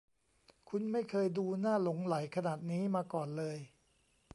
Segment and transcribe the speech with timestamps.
[0.69, 3.57] คุณไม่เคยดูน่าหลงใหลขนาดนี้มาก่อนเลย